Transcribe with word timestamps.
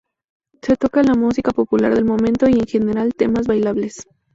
Se 0.63 0.75
toca 0.77 1.03
la 1.03 1.13
música 1.13 1.51
popular 1.51 1.93
del 1.93 2.05
momento 2.05 2.49
y 2.49 2.53
en 2.53 2.65
general 2.65 3.13
temas 3.13 3.45
bailables. 3.45 4.07